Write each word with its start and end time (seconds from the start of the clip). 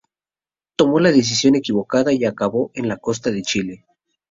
Tomó 0.75 0.99
la 0.99 1.11
decisión 1.11 1.53
equivocada 1.53 2.11
y 2.11 2.25
acabó 2.25 2.71
en 2.73 2.87
la 2.87 2.97
costa 2.97 3.29
de 3.29 3.43
Chile. 3.43 3.85